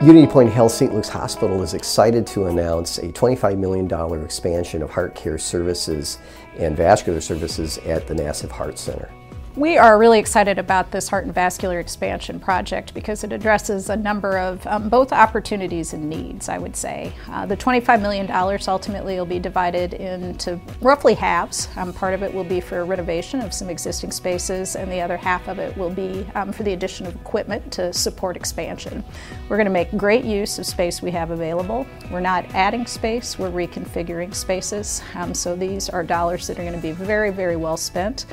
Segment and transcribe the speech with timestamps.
[0.00, 0.94] Unity Point Health St.
[0.94, 6.18] Luke's Hospital is excited to announce a $25 million expansion of heart care services
[6.56, 9.10] and vascular services at the Nassif Heart Center.
[9.58, 13.96] We are really excited about this heart and vascular expansion project because it addresses a
[13.96, 17.12] number of um, both opportunities and needs, I would say.
[17.28, 18.30] Uh, the $25 million
[18.68, 21.66] ultimately will be divided into roughly halves.
[21.74, 25.16] Um, part of it will be for renovation of some existing spaces, and the other
[25.16, 29.02] half of it will be um, for the addition of equipment to support expansion.
[29.48, 31.84] We're going to make great use of space we have available.
[32.12, 35.02] We're not adding space, we're reconfiguring spaces.
[35.16, 38.24] Um, so these are dollars that are going to be very, very well spent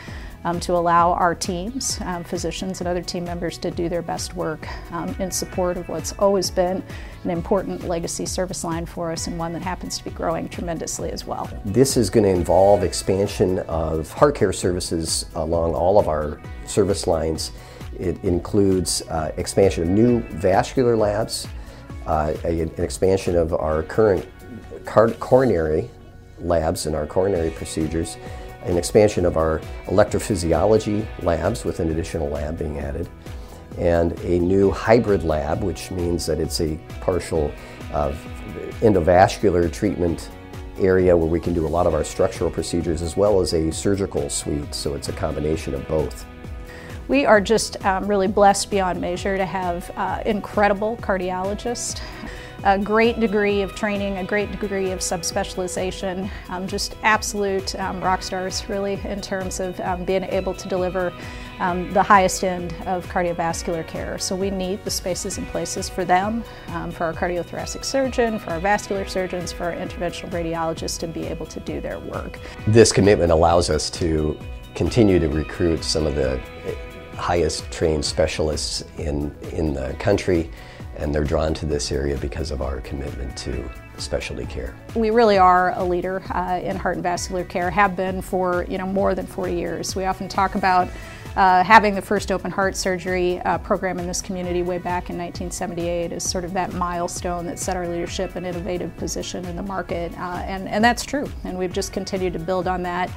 [0.46, 4.36] um, to allow our teams, um, physicians and other team members to do their best
[4.36, 6.84] work um, in support of what's always been
[7.24, 11.12] an important legacy service line for us and one that happens to be growing tremendously
[11.12, 11.50] as well.
[11.66, 17.08] This is going to involve expansion of heart care services along all of our service
[17.08, 17.52] lines.
[18.00, 21.48] It includes uh, expansion of new vascular labs,
[22.06, 24.28] uh, a, an expansion of our current
[25.20, 25.90] coronary
[26.40, 28.18] labs and our coronary procedures,
[28.66, 33.08] an expansion of our electrophysiology labs with an additional lab being added,
[33.78, 37.52] and a new hybrid lab, which means that it's a partial
[37.94, 38.14] uh,
[38.82, 40.30] endovascular treatment
[40.80, 43.72] area where we can do a lot of our structural procedures as well as a
[43.72, 46.26] surgical suite, so it's a combination of both.
[47.08, 52.02] We are just um, really blessed beyond measure to have uh, incredible cardiologists
[52.66, 58.24] a great degree of training, a great degree of subspecialization, um, just absolute um, rock
[58.24, 61.14] stars really in terms of um, being able to deliver
[61.60, 64.18] um, the highest end of cardiovascular care.
[64.18, 68.50] So we need the spaces and places for them, um, for our cardiothoracic surgeon, for
[68.50, 72.40] our vascular surgeons, for our interventional radiologists to be able to do their work.
[72.66, 74.38] This commitment allows us to
[74.74, 76.42] continue to recruit some of the
[77.16, 80.50] highest trained specialists in, in the country
[80.98, 84.76] and they're drawn to this area because of our commitment to specialty care.
[84.96, 88.78] We really are a leader uh, in heart and vascular care, have been for you
[88.78, 89.96] know more than 40 years.
[89.96, 90.90] We often talk about
[91.36, 95.18] uh, having the first open heart surgery uh, program in this community way back in
[95.18, 99.64] 1978 is sort of that milestone that set our leadership and innovative position in the
[99.64, 101.30] market, uh, and, and that's true.
[101.44, 103.10] And we've just continued to build on that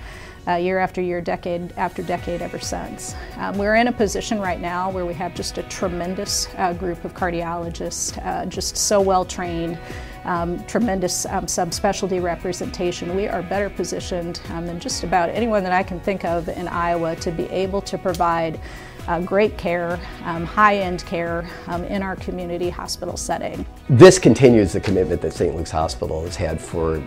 [0.48, 3.14] uh, year after year, decade after decade ever since.
[3.36, 7.04] Um, we're in a position right now where we have just a tremendous uh, group
[7.04, 9.78] of cardiologists, uh, just so well trained.
[10.24, 13.16] Um, tremendous um, subspecialty representation.
[13.16, 16.68] We are better positioned um, than just about anyone that I can think of in
[16.68, 18.60] Iowa to be able to provide
[19.06, 23.64] uh, great care, um, high-end care um, in our community hospital setting.
[23.88, 25.56] This continues the commitment that St.
[25.56, 27.02] Luke's Hospital has had for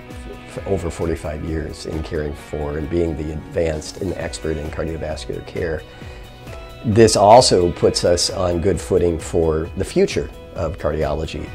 [0.51, 5.45] for over 45 years in caring for and being the advanced and expert in cardiovascular
[5.47, 5.81] care.
[6.83, 11.49] This also puts us on good footing for the future of cardiology.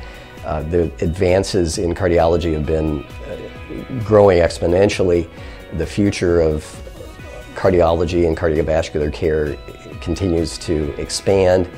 [0.45, 5.29] Uh, the advances in cardiology have been uh, growing exponentially.
[5.77, 6.65] The future of
[7.55, 9.57] cardiology and cardiovascular care
[10.01, 11.69] continues to expand,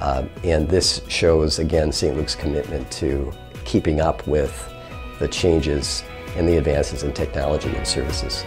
[0.00, 2.16] uh, and this shows again St.
[2.16, 3.32] Luke's commitment to
[3.64, 4.72] keeping up with
[5.20, 6.02] the changes
[6.38, 8.44] and the advances in technology and services.